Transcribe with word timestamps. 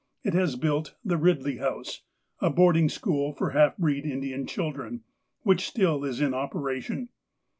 It 0.23 0.33
has 0.33 0.55
built 0.55 0.95
"The 1.05 1.15
Eidley 1.15 1.59
Home," 1.59 1.83
a 2.39 2.49
boarding 2.51 2.89
school 2.89 3.33
for 3.33 3.51
half 3.51 3.77
breed 3.77 4.03
Indian 4.03 4.47
children, 4.47 5.03
which 5.43 5.67
still 5.67 6.03
is 6.03 6.19
in 6.19 6.33
operation. 6.33 7.09